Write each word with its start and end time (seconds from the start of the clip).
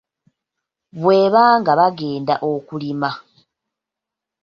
Bwe 1.01 1.19
baanga 1.33 1.71
bagenda 1.79 2.33
okulima, 2.51 3.09